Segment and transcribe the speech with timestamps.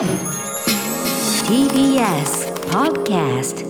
[0.00, 0.08] TBS
[2.70, 3.66] Podcast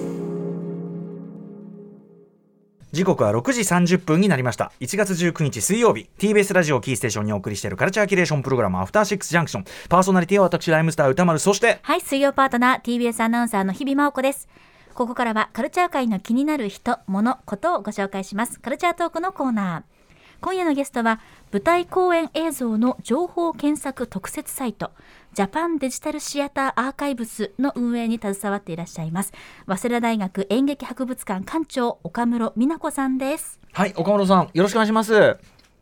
[2.93, 14.49] 時刻は6時30分になりました1月19日水曜日 TBS ラジオキーステーションにお送りしているカルチャーキュレーションプログラムアフターシックスジャンクションパーソナリティは私ライムスター歌丸そしてはい、水曜パートナー TBS アナウンサーの日々真央子です。
[14.95, 18.61] ここからはカルチャー界の気になる人、物、ことをご紹介します。
[18.61, 20.01] カルチャートークのコーナー。
[20.41, 21.21] 今夜のゲストは
[21.53, 24.91] 舞台公演映像の情報検索特設サイト
[25.33, 29.33] ジャパンデジタルシアターアーカイブスの運営に携わっていらっしゃいます
[29.69, 35.13] 早稲田大学演劇博物館館長岡室美奈子さんですはい岡本さんよろしくお願いします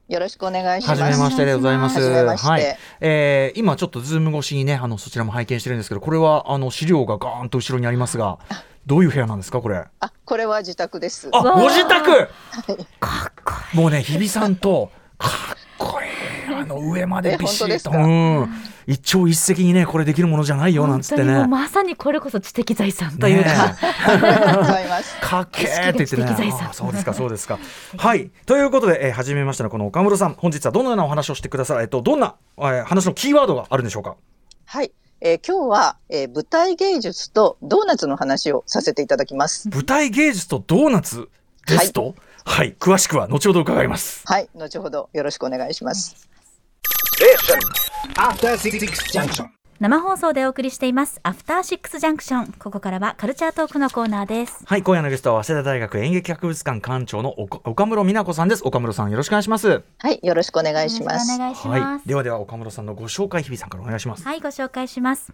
[0.08, 1.02] よろしくお願いします。
[1.02, 2.00] はじめましてでございます。
[2.00, 8.38] はじめましてはい、えー今ちょっとズーム越しにね、あのそちらも拝見してるんですけど、これはあの資料がガーンと後ろにありますが、
[8.86, 9.84] どういう部屋なんですかこれ？
[10.00, 11.28] あ、これは自宅です。
[11.30, 12.26] あ、ご自宅？
[12.98, 15.32] かっこもうね、日比さんとかっ
[15.76, 16.08] こいい
[16.62, 18.48] あの上までびっしりと、うん、
[18.86, 21.46] 一朝一夕にねこれできるものじゃないいいよなんつってね。
[21.46, 23.50] まさにこれこそ知的財産というか。
[25.20, 26.52] かっけーって言ってね。
[26.72, 27.58] そうですかそうですか。
[27.96, 28.30] はい。
[28.46, 34.16] ということで、えー、初めましてのこの岡室さん本日はどのようなお話をしてくださるえっとどんな、えー話のキーワードがあるんでしょうか？
[34.66, 34.92] はい。
[35.20, 39.68] えー今日は、えー舞台芸術とドーナツの話をさせていただきます。
[39.70, 41.28] 舞台芸術とドーナツ
[41.66, 42.14] ですと？
[42.44, 44.22] はい、詳しくは後ほど伺います。
[44.24, 44.48] はい。
[44.54, 46.28] 後ほどよろしくお願いします。
[49.80, 60.20] 生放送でお送りしていますアフターシックスジャンクションここからはカルチャートークのコーナーですはい今夜のゲストは早稲田大学演劇博物館館長の岡岡室美奈子さんです岡室さんよろしくお願いしますはい。
[60.22, 61.34] よろしくお願いします。
[61.34, 65.32] お願いします、はいではでは岡室さんのご紹介日比さんからお願いしますはい、ご紹介します。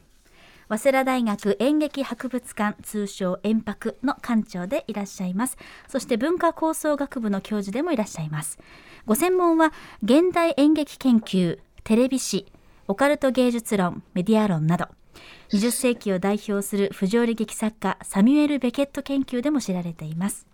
[0.71, 5.59] 早稲田大学演劇博物館通称演博の館長でいらっしゃいます。
[5.89, 8.59] そして文化構想学部の教授でもいらっしゃいます。
[9.05, 12.47] ご専門は現代演劇研究、テレビ史、
[12.89, 14.87] オカルト芸術論、メディア論など。
[15.51, 20.47] 20世紀を代表する不条理劇作家サミュエル・ベケット研究でも知られています。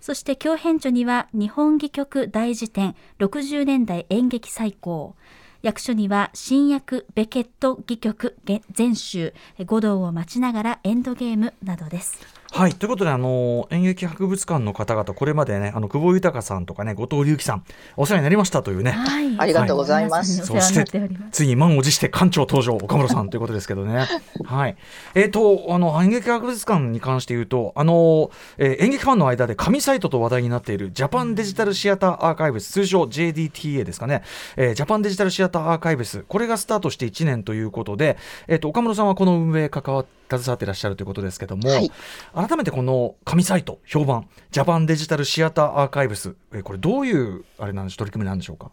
[0.00, 5.16] そして教編著には日本戯曲大辞典60年代演劇最高
[5.62, 8.36] 役所には新訳ベケット戯曲
[8.70, 9.34] 全集
[9.66, 12.37] 五道を待ちながらエンドゲームなどです。
[12.58, 17.64] はいということであの演劇博物館の方々これまでねあの久保豊さんとかね後藤隆樹さん
[17.96, 21.08] お世話になりましたというねはいありがとうございますそして。
[21.30, 24.06] ついに満を持して館長登場岡室さんということですけどね。
[24.44, 24.76] はい。
[25.14, 34.22] えっ、とあの演劇博物館に関して言うとあの、えー演劇ファンの間で神サイトと話題になっているジャパンデジタルシアターアーカイブス通称 JDTA ですかね、
[34.56, 38.16] えージャパンデジタルシアターアーカイブスこれがスタートして1年ということで、
[38.48, 41.90] えっ、と岡室さんはこの運営関わ携わっていらっしゃるということですけども、はい
[42.34, 48.70] 改めてこの神サイト評判ジャパンデジタルシアターアーカイブス、えーこれどういうあれなんでしょう取り組みなんでしょうか？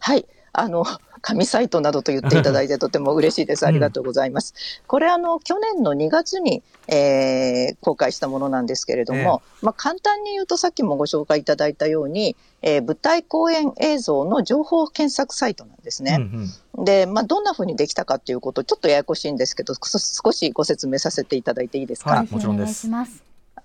[0.00, 0.26] はい。
[0.56, 0.84] あの、
[1.20, 3.66] 紙サイトなどと言っていただいて とても嬉しいです。
[3.66, 4.54] ありがとうございます。
[4.86, 16.16] これあの、去年の2月に、えー公開したものなんですけれども、まあ簡単に言うとさっきもご紹介いただいたように、えー舞台公演映像の情報検索サイトなんですね。
[16.18, 16.22] うん
[16.76, 22.10] うんで、まあどんな風にできたかっていうこと、ちょっとややこしいんですけど、そ少しご説明させていただいていいですか？
[22.10, 22.88] はいもちろんです。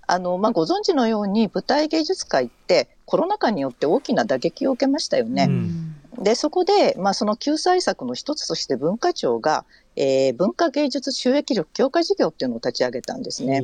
[0.07, 5.45] あの、まあご存知のように舞台芸術界ってコロナ禍によって大きな打撃を受けましたよね。
[5.47, 5.78] うん
[6.19, 9.65] で、そこで、まあ、その救済策の一つとして文化庁が、
[9.95, 13.63] えー文化芸術収益力強化事業っていうのを立ち上げたんですね。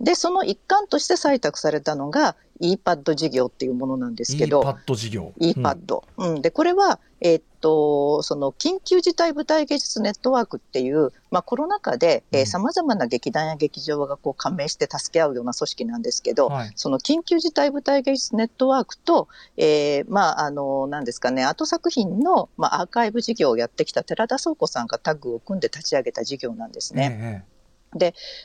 [0.00, 5.32] で、その一環として採択されたのが ePad 事業っていうものなんですけど、ePad 事業。
[5.40, 6.02] ePad。
[6.16, 6.42] うん。
[6.42, 12.42] で、これは、えーっと、その緊急事態舞台芸術ネットワークっていう、まあコロナ禍で、えうん。
[12.42, 16.72] ー様々な劇団や劇場がこう加盟して助け合うような組織なんですけど、はい。
[16.74, 27.44] その緊急事態舞台芸術ネットワークと、えーまあ、あの、なんですかね、アート作品の、まあ、アーカイブ事業をやってきた寺田倉庫さんがタッグを組んで立ち上げた事業なんですね。
[27.46, 27.49] え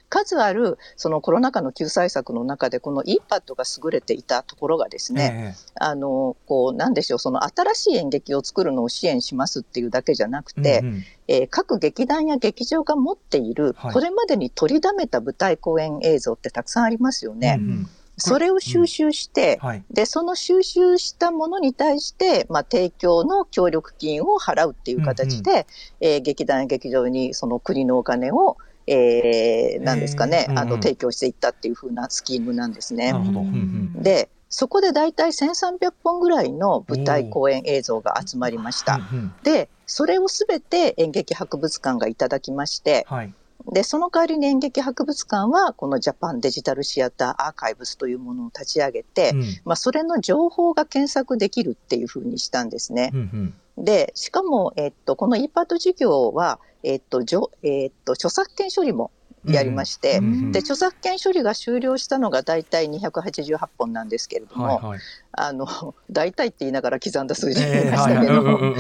[0.10, 11.04] 数ある、そのコロナ禍の救済策の中で、この ePad が優れていたところがですえね、えあの、こう、なんでしょう、その新しい演劇を作るのを支援しますっていうだけじゃなくえて、うんうん。
[11.28, 13.94] えー各劇団や劇場が持っている、はい。
[13.94, 17.58] これまでに取りだめた舞台公演映像ってたくさんありますよね。
[17.60, 17.90] うんうん。
[18.18, 19.84] それを収集して、はい。
[19.92, 25.68] で、その収集したものに対して、まあ、提供の協力金を払うっていう形で、
[26.00, 33.20] えー劇団や劇場にその国のお金を、えー、なんですかね、えーうんうんあの、提供していったっていう風なスキームなんですねな。
[33.20, 33.40] るほど。
[33.42, 39.02] うんうんで、そこで大体1300本ぐらいの舞台公演映像が集まりました。
[39.12, 43.34] うんうんで、それをすべて演劇博物館がいただきまして、はい。
[43.72, 53.12] で、その代わりに演劇博物館は、このジャパンデジタルシアターアーカイブスというものを立ち上げて、うんまあ、それの情報が検索できるっていうふうにしたんですね。
[53.14, 59.12] うんうんで、しかも、えっと、この ePad 事業は、えっと、じょえっと、著作権処理も
[59.48, 65.00] やりまして、うんうんで著作権処理が終了したのが大体288本なんですけれども、はいはい。
[65.34, 65.68] あの
[66.10, 68.76] 大体って言いながら刻んだ数字になりましたけど、うんうんうん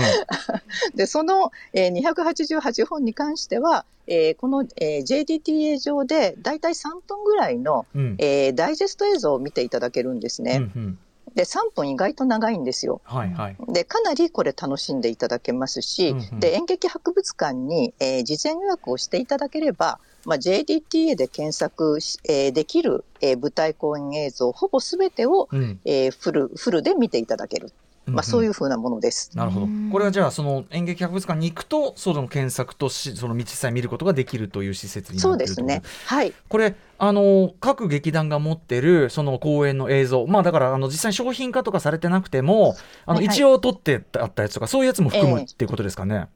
[0.95, 8.15] でその、えー、288本に関しては、えーこの、えー JDTA 上で大体3分ぐらいの、うん。
[8.19, 10.71] えーダイジェスト映像を見ていただけるんですね。
[10.75, 10.99] うんうん
[11.35, 13.01] で3分意外と長いんですよ。
[13.03, 13.57] はいはい。
[13.67, 16.39] でかなりこれ楽しんでいただけますし、うんうん。
[16.39, 25.79] で演劇博物館に、えー事前予約をしていただければ、まあ、JDTA で検索し、えーできる、えー舞台公演映像ほぼ全てを、うん。
[25.83, 27.71] えーフルフルで見ていただける、
[28.07, 29.31] まあ、そういううふうなものです。
[29.35, 35.81] なるほどうんこれはじゃあその演劇博物館に行くとその検索としその道さえ見ることができるという施設になそうっているというですね。
[36.05, 36.33] はい。
[36.47, 42.75] これあの各劇団が持ってるその公演の映像まあだからあの実際に商品化とかされてなくても
[43.05, 46.27] あのはいはい一応撮ってあったやつとかそういうやつも含むええっていうことですかね。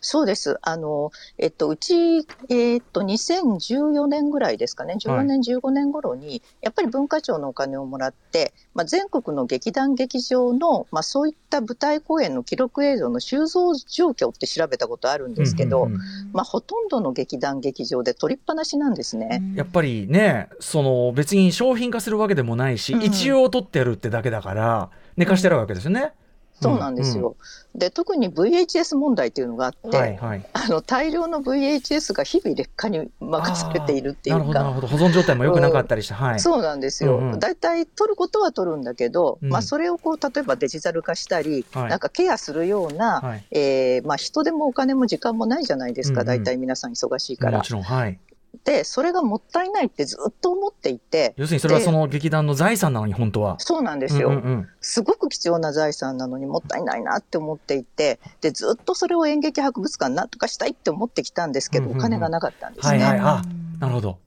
[0.00, 0.58] そうです。
[0.62, 16.00] あの、えっと、うち、えっと、2014年ぐらいですかね、14年、15年頃に、やっぱり文化庁のお金をもらって、まあ、全国の劇団劇場の、まあ、そういった舞台公演の記録映像の収蔵状況って調べたことあるんですけど、うんうんうん
[16.32, 19.42] まあ、ほとんどの劇団劇場で取りっぱなしなんですね。
[19.54, 26.12] やっぱりねその別に商品化するわけでもないし、うん一応撮ってやるってだけだから寝かしてるわけですよね。
[26.62, 27.36] そうなんですよ。
[27.74, 30.46] で、特に VHS 問題っていうのがあって、はいはい。
[30.52, 34.44] あの大量の VHS が日々劣化に任されているっていうか。
[34.44, 36.40] どなるほど保存状態も良くなかったりして、はい。
[36.40, 37.18] そうなんですよ。
[37.18, 46.14] うんうんだいたい取ることは取るんだけど、うんまあそれをこう例えばデジタル化したり、はいなんかケアするような、はいえーまあ人でもお金も時間もないじゃないですか。
[46.14, 47.64] うんうんだいたい皆さん忙しいからも。
[47.64, 48.18] ちろんはい。
[48.64, 53.56] で、それがもったいないってずっと思っていて、要するにそれはその劇団の財産なのに本当は。
[53.58, 54.28] そうなんですよ。
[54.28, 62.98] うんうんうんすごく貴重な財産なのにもったいないなって思っていて、で、ずっとそれを演劇博物館なんとかしたいって思ってきたんですけど、うんうんうんお金がなかったんですね。
[62.98, 63.20] はいはい。
[63.20, 63.42] あ
[63.78, 64.18] なるほど。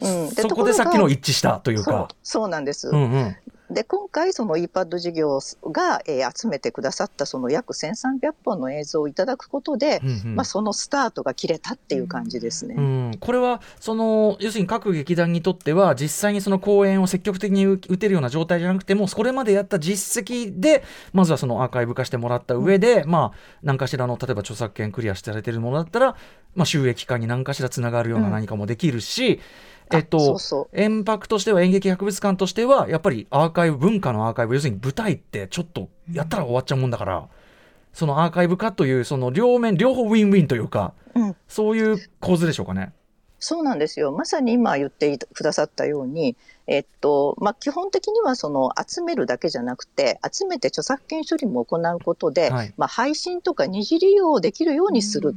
[0.00, 2.08] うん、そこでさっきのと一致したというか。
[2.22, 2.88] そうなんです。
[2.88, 3.36] うんうん。
[3.70, 5.38] で今回その ePad 事業
[5.70, 10.36] が、えー集めてくださったその約1300本の映像をいただくことで、うんうん。
[10.36, 12.74] まあ、そのスタートが切れたっていう感じですね。
[12.76, 26.16] うん、これはその要するに各劇団にとっては実際にその公演を積極的に打てるような状態じゃなくてもこれまでやった実績でまずはそのアーカイブ化してもらった上で、まあ何かしらの例えば著作権クリアされているものだったら、
[26.54, 29.40] まあ、収益化に何かしらつながるような何かもできるし、あ
[29.92, 37.28] えっと円博としては演劇博物館としてはやっぱりアーカイブ文化のアーカイブ要するに舞台ってちょっとやったら終わっちゃうもんだから、
[37.92, 42.92] そのアーカイブ化というその両面両方ウィンウィンというかうんそういう構図でしょうかね。
[43.40, 44.12] そうなんですよ。
[44.12, 55.34] まさに今言ってくださったように、えっと、まあ、基本的にはその集めるだけじゃなくて、集めて著作権処理も行うことで、はいまあ、配信とか二次利用できるようにする。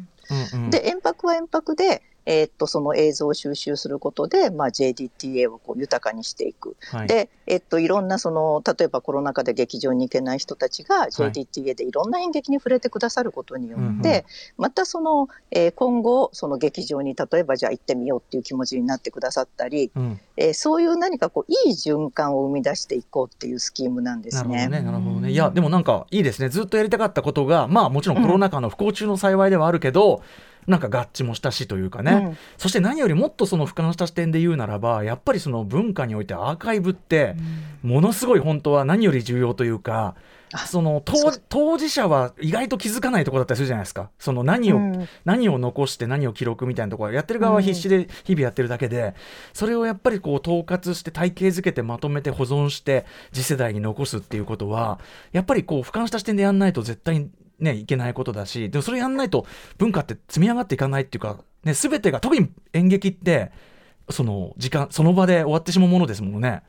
[0.54, 6.76] うんうんで、円泊は円泊で、えっと、その映像を収集することで、まあ、JDTA をこう豊かにしていく。
[6.92, 14.26] はいで、えっと、いろんなその、例えばコロナ禍で劇場に行けない人たちが JDTA でいろんな演劇に触れてくださることにようんうんって、
[14.58, 24.68] またその、えー今後、その劇場に例えばじゃあ行ってみようっていう気持ちになってくださったり、うんえーそういう何かこう、いい循環を生み出していこうっていうスキームなんですね。
[24.68, 25.32] なるほどね、なるほどね。
[25.32, 26.50] いや、でもなんかいいですね。
[26.50, 30.22] ずっとやりたかったことが、まあもちろんコロナ禍の不幸中の幸いではあるけど、
[30.68, 32.38] なんか合致もしたしというかね、うん。
[32.58, 37.36] そして何よりもっとその俯瞰した視点で言うならばやっぱりその文化においてアーカイブって
[37.82, 40.16] ものすごい本当は何より重要というか
[40.54, 41.02] あその
[41.50, 44.12] 当事者は意外と気づかないところだったりするじゃないですか。
[44.20, 45.08] その何を、うん。
[45.26, 49.16] 何を残して何を記録みたいなところやってる側は必死で日々やってるだけで、
[49.52, 55.00] それをやっぱりこう統括して体系づけてまとめて保存して次世代に残すっていうことは
[55.32, 57.32] やっぱりこう俯瞰した視点でやんないと絶対に
[57.64, 59.46] ねいけないことだしでもそれやんないと
[59.78, 63.52] 文化って積み上がっていかないっていうか、ね、全てが特に演劇って
[64.10, 66.62] その時間その場で終わってしまうものですもんね。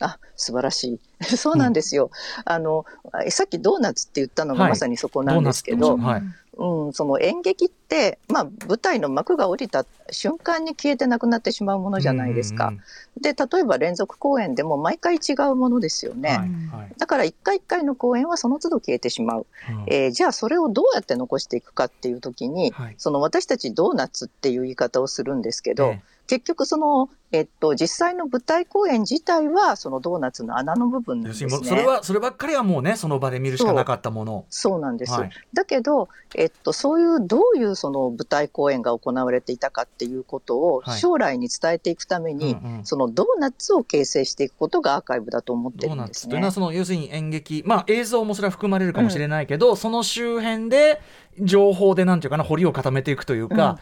[0.00, 1.24] あ素晴らしい。
[1.36, 2.10] そうなんですよ。
[2.44, 2.84] あの、
[3.24, 6.22] えさっきドーナツって言ったのがはいまさにそこなんですけど、はい
[6.58, 12.68] うん、その演劇って、まあ、舞台の幕が降りた瞬間に消えてなくなってしまうものじゃないですか。
[12.68, 12.80] うんうん
[13.20, 16.30] で、例えば連続公演でも毎回違うものですよね。
[16.30, 19.46] はいはいだから一回一回の公演はその都度消えてしまう。
[19.68, 31.68] うんえーじゃあそれをどうやって残していくかっていう時に、はいその私たちドーナツっていう言い方をするんですけど、ええ結局その、えっと、実際の舞台公演自体はそのドーナツの穴の部分なん要ですすね。
[31.68, 34.44] それはそればっかりはもうねその場で見るしかなかったもの。
[34.50, 35.12] そうなんです。
[35.12, 46.52] はいだけど、えっと、そういうどういうその舞台公演が行われていたかっていうことをはい将来に伝えていくために、うんうんそのドーナツを形成していくことがアーカイブだと思ってるんですねというのは。
[46.52, 51.00] その要するに演劇まあ映像もそれは含まれるかもしれないけど、その周辺で
[51.40, 53.78] 情報でなんていうかな堀を固めていくというか、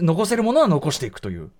[0.00, 1.50] 残せるものは残していくという。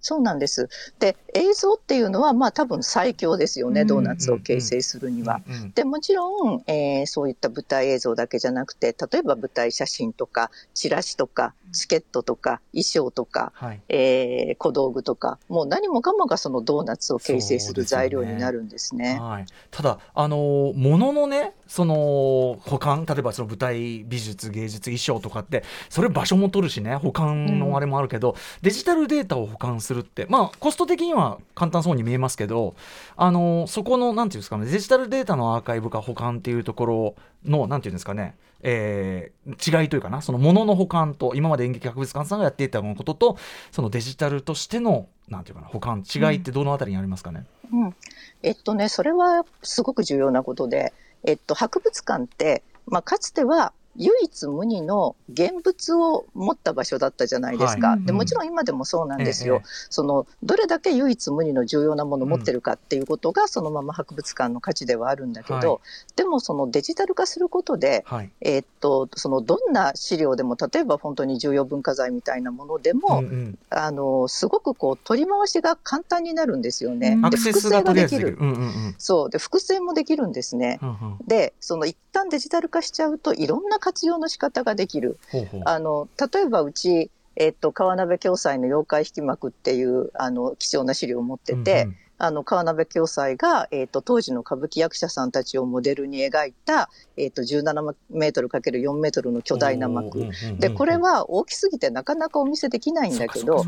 [0.00, 0.68] そうなんです。
[0.98, 5.40] で、映像っていうのは、まあ多分最強ですよね、うんドーナツを形成するには。
[5.74, 13.80] でもちろん、えーそういった舞台映像だけじゃなくて例えば舞台写真とかチラシとかチケットとか衣装とか、はい。
[13.88, 19.18] えー小道具とかもう何もかもがそのドーナツを形成する材料になるんですね。
[19.20, 32.74] はい、ただ、あのーもののねその保管例えばその舞台美術芸術衣装とかってそれ場所も取るしね保管のあれもあるけど、デジタルデータを保管するってまあコスト的には簡単そうに見えますけど、
[33.16, 38.36] あのーそこのなんていうんですかねデジタルデータのアーカイブか保管っていうところのなんていうんですかね。
[38.62, 40.20] えー違いというかな。
[40.20, 43.38] そのものの保管と今まで演劇博物館さんがやっていたことと
[43.72, 46.04] そのデジタルとしてのなんていうかな保管。
[46.04, 47.94] 違いってどのあたりにありますかね、うん、
[48.42, 50.92] えっとねそれはすごく重要なことで、
[51.24, 58.04] えっと、博物館って、まあ、かつては唯一無二の現物を持った場所だったじゃないですか、はい。
[58.04, 59.62] でもちろん今でもそうなんですよ、ええ。
[59.90, 65.78] そのどれだけ唯一無二の重要なものを持ってるかっていうことがそのまま博物館の価値ではあるんだけど、は
[66.16, 68.30] でもそのデジタル化することで、はい。
[68.40, 73.58] えーっとそのどんな資料でも例えば本当に重要文化財みたいなものでも、うんうん。
[73.70, 77.10] あのすごくこう取り回しが簡単になるんですよね。
[77.10, 77.20] うん。
[77.22, 78.30] でアクセスができる。
[78.30, 78.38] る。
[78.40, 78.94] うんうんうん。
[78.98, 79.30] そう。
[79.30, 80.78] で複製もできるんですね。
[80.82, 81.18] うんうん。
[81.26, 85.18] でその一旦デジタル化しちゃうといろんな活用の仕方ができる。
[85.30, 100.18] ほうほうあの例えばうちえっと川鍋暁斎の妖怪引き幕っていうあの貴重な資料を持ってて、うんうんあの川鍋暁斎が、えっと当時の歌舞伎役者さんたちをモデルに描いた、えっと17メートル ×4 メートルの巨大な幕。
[100.18, 103.64] うんうんうんでこれは大きすぎてなかなかお見せできないんだけど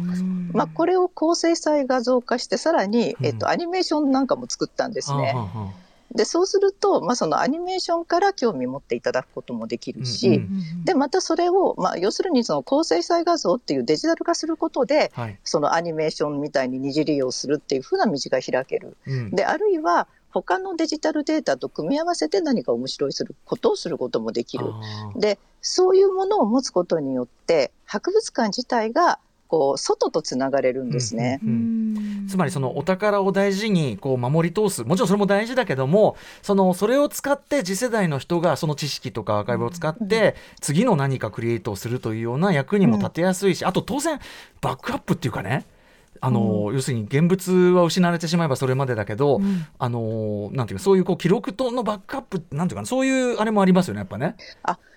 [0.52, 5.16] まあ、これを高精細画像化してさらに、うんえっと、アニメーションなんかも作ったんですね。
[5.16, 18.96] はあはあはあでそうすると、まあ、そのアニメーションから興味持っていただくこともできるし、うんうんでまたそれを、まあ、要するにその高精細画像っていうデジタル化することではいそのアニメーションみたいに二次利用するっていうふうな道が開ける。
[19.06, 24.66] うんであるいは他のデジタルデータと組み合わせて何か面白いすることをすることもできる。
[25.16, 29.18] でそういうものを持つことによって博物館自体が
[29.52, 31.38] こう外とつながれるんですね。
[31.44, 44.20] うんうんつまりそのお宝を大事にこう守り通すもちろんそれも大事だけどもそのそれを使って次世代の人がその知識とかアーカイブを使って次の何かクリエイトをするというような役にも立てやすいしあと当然
[44.60, 45.66] バックアップっていうかね
[46.24, 54.36] あの要するに現物は失われてしまえばそれまでだけど、うんあのなんていうかそういうこう記録とのバックアップなんていうかなそういうあれもありますよねやっぱね。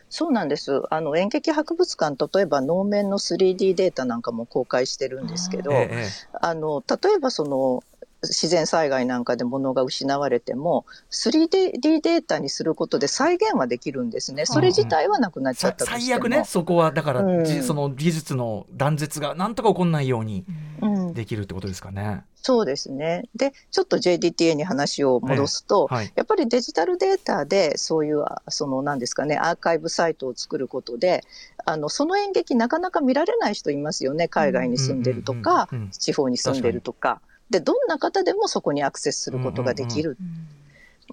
[0.08, 0.84] そうなんです。
[0.92, 6.08] あの演劇博物館、例えば能面の 3D データなんかも公開してるんですけど、ええ
[6.42, 7.84] あの例えばその
[8.22, 14.46] 自然災害なんかで物が失われても 3D データにすることで再現はできるんですね。
[14.46, 16.00] それ自体はなくなっちゃさったとしても。
[16.02, 20.46] 最悪ねそこはだから、うんじその技術の断絶がなんとか起こんないように
[20.82, 22.24] うん、できるってことですかね。
[22.36, 23.24] そうですね。
[23.36, 31.24] で、ちょっと JDTA に話を戻すと、はい、やっぱりデジタルデータでそういうあその何ですかねアーカイブサイトを作ることで
[31.66, 34.28] あのその演劇なかなか見られない人いますよね。
[34.28, 37.22] 海外に住んでるとか、うんうんうんうん地方に住んでるとか。
[37.50, 40.18] でどんな方でもそこにアクセスすることができる、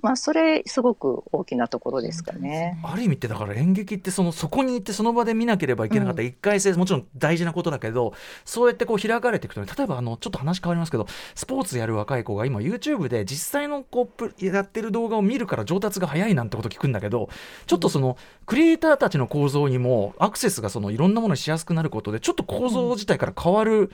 [0.01, 2.81] まあそれすごく大きなところですかね。
[2.83, 6.23] ある意味ってだから演劇ってそのそこに行ってその場で見なければいけなかった。
[6.23, 17.29] 一回性もちろん大事なことだけどそうやってこう開かれていくとね例えばあのちょっと話変わりますけどスポーツやる若い子が今 YouTube で実際のこうプやってる動画を見るから上達が早いなんてこと聞くんだけど
[17.67, 23.91] ちょっとそのクリエイターたちの構造にもアクセスがそのいろんなものにしやすくなることでちょっと構造自体から変わる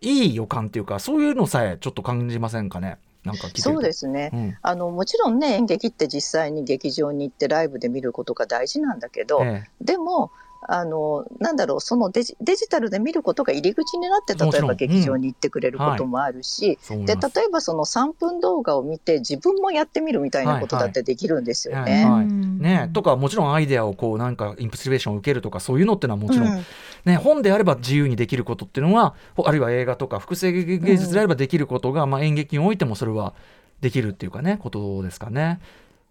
[0.00, 4.56] いい予感っていうかそういうのさえちょっと感じませんかねなんかそうですね、うん。
[4.62, 9.84] あのもちろんね演劇って実際に劇場に行ってライブで見ることが大事なんだけど、ええ。
[9.84, 10.32] でも
[10.68, 17.34] あのなんだろうそのデジデジタルで見ることが入り口になって例えば劇場に行ってくれることもあるし、う思います。
[17.34, 22.04] 例えばその3分動画を見て自分もやってみるみたいなことだってできるんですよね。
[22.04, 22.24] はいはい。
[22.24, 22.58] うん。
[22.58, 26.64] ね、とかもちろんアイデアをこうなんかインプスリベーションを受けるとかそういうのってのはもちろん、うん。
[27.04, 33.34] ね、本であれば自由にできることっていうのはほあるいは映画とか複製芸術であればできることが、まあ、演劇においてもそれは
[33.80, 35.60] できるっていうかねことですかね。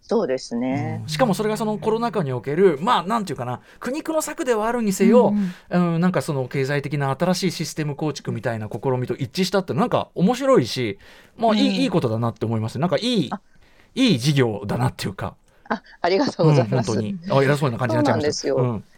[0.02, 1.04] そうですね。
[1.08, 5.34] しかもそれがそのコロナ禍におけるまあなんていうかな苦肉の策ではあるにせよ、
[5.70, 11.00] うん、なんかその経済的な新しいシステム構築みたいな試みと一致したってなんか面白いし
[11.38, 13.30] まあいい,、いいことだなって思いますなんかいい
[13.96, 15.36] いい事業だなっていうか。
[15.70, 16.92] あありがとうございます。
[16.92, 18.34] うん、本当にあ偉そうな感じになっちゃいました。
[18.34, 18.91] そうなんですよ。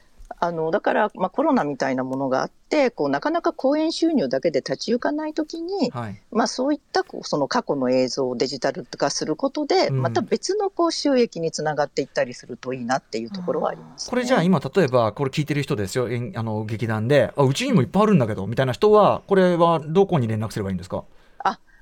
[0.47, 21.05] うんあのだから、まあ、コロナみたいなものがあってこうなかなか公演収入だけで立ち行かないときに、はい、まあ、そういったその過去の映像をデジタル化することで、うん、また別のこう収益につながっていったりするといいなっていうところはあります、ね、これじゃあ今例えばこれ聞いてる人ですよあの劇団であうちにもいっぱいあるんだけどみたいな人はこれはどこに連絡すればいいんですか？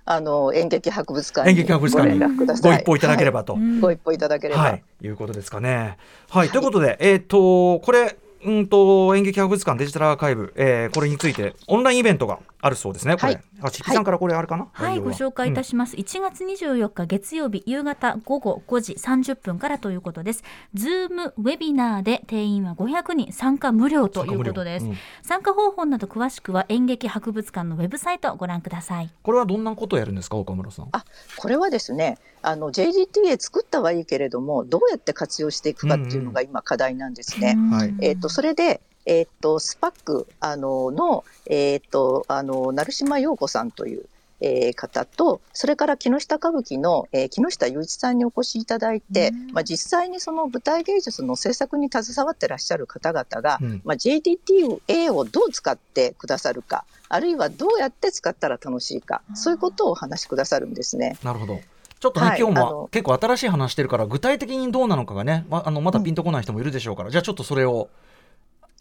[0.03, 5.70] あの演劇博物館演劇博物館にご一報いただければと、はい、ご一報いただければ、はい、いうことですかね。
[5.70, 5.98] はい、
[6.30, 13.16] はい、ということで、えっ、ー、とこれうんと演劇博物館デジタルアーカイブ、えー、これについてオンラインイベントがあるそうですね。
[13.16, 14.68] これ、はい、あちっぴさんからこれあるかな？
[14.72, 15.96] はい、ご紹介いたします。
[15.96, 20.44] うん、1月24日月曜日夕方午後5時30分からということです。
[20.74, 24.86] ズームウェビナーで定員は500人参加無料ということです。
[24.86, 29.10] 参加,、うん、参加方法など詳しくは演劇博物館のウェブサイトをご覧ください。
[29.22, 30.38] これはどんなことをやるんですか？
[30.38, 30.89] 岡村さん。
[30.91, 31.06] あ、
[31.38, 32.18] これはですね。
[32.44, 37.53] あの JGTA 作ったはいいけれどもどうやって活用していくかっていうのが今課題なんですね。
[37.56, 44.05] うんうん、えっ、ー、とそれでえっ、と、スパックあのの、えっ、と、あの、成島陽子さんという、
[44.41, 61.17] えー、方と、それから木下歌舞伎の、えー、木下雄一さんにお越しいただいて、うん、まあ、実際にその舞台芸術の制作に携わってらっしゃる方々が、うん、まあ、JDTA をどう使ってくださるか、あるいはどうやって使ったら楽しいか、そういうことをお話しくださるんですね。
[61.24, 61.60] なるほど。
[62.00, 67.89] ちょっとね、はい、今日も結構新しい話してるから、具体的にどうなのかがね、まあのまだピンとこない人もいるでしょうから、うん、じゃあちょっとそれを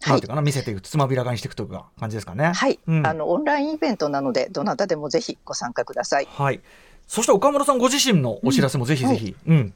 [0.07, 2.53] なんていうかな、見せていく、つまびらかにしていくというか感じですかね。
[2.53, 6.29] はい、うん、あのオンラインイベントなので、どなたでもぜひご参加ください。
[6.31, 6.61] はい。
[7.07, 9.37] そして岡村さんご自身のお知らせもぜひぜひ。
[9.47, 9.75] うん、うん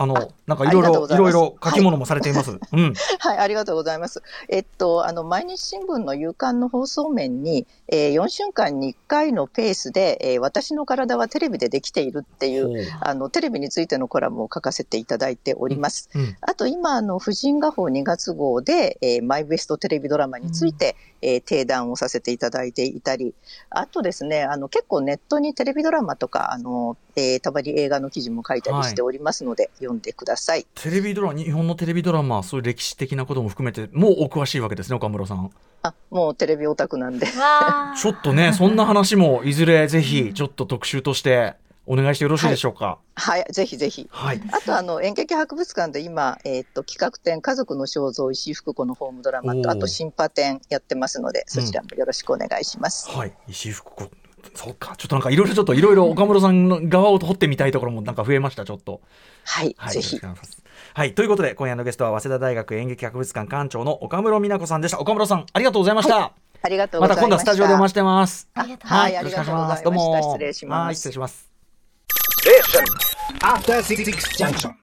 [0.00, 2.52] あのなんかいろいろいろいろ書き物もされています。
[2.52, 4.22] はい、うん、はい、ありがとうございます。
[4.48, 16.10] えっとあの毎日新聞の夕刊の放送面に、えー、4週間に1回のペースで、えー、私の体はテレビでできているっていうあのテレビについてのコラムを書かせていただいております。
[16.14, 23.34] うんうん、あと今あの婦人画報2月号で、えー、マイベストテレビドラマについて、うん、えー、提談をさせていただいていたり、
[23.70, 30.66] あとですねあの結構ネットにテレビドラマとかあの、えー、たまに映画の記事も書いたりしておりますので、はい、読んでください。
[30.74, 35.50] テレビドラマ日本のテレビドラマそういう歴史的なことも含めてもうお詳しいわけですね岡村さん。
[35.82, 37.26] あもうテレビオタクなんで。
[37.26, 41.54] ちょっとねそんな話もいずれぜひちょっと特集として
[41.86, 42.98] お願いしてよろしいでしょうか。
[43.14, 44.06] はい、はい、ぜひぜひ。
[44.10, 44.40] はい。
[44.52, 53.08] あとあの演劇博物館で今えー、っと企画展家族の肖像石井福子のホームドラマとあと新波展やってますのでそちらもよろしくお願いします。
[53.10, 54.10] うん、はい、石井福子。
[54.54, 59.00] そうか、ちょっとなんかいろいろちょっといろいろ岡室さんの側を掘ってみたいところもなんか増えました、ちょっと。
[59.44, 60.20] はい、はい、ぜひ。
[60.94, 65.00] はい、ということで今夜のゲストは早稲田大学演劇博物館館長の岡室美奈子さんでした。
[65.00, 66.16] 岡室さんありがとうございました。
[66.16, 66.30] はい
[66.60, 68.48] ありがとうまた今度はスタジオでお待ちしてます。
[68.52, 68.64] は
[69.08, 70.22] い、ありがとうございました。
[70.22, 70.96] 失礼します。
[70.96, 71.48] 失礼します。